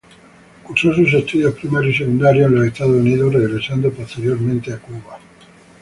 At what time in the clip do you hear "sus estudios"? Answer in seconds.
0.95-1.53